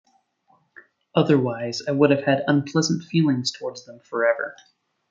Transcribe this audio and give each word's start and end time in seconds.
Otherwise 1.13 1.83
I 1.87 1.91
would 1.91 2.09
have 2.09 2.23
had 2.23 2.43
unpleasant 2.47 3.03
feelings 3.03 3.51
towards 3.51 3.85
them 3.85 3.99
forever. 3.99 4.55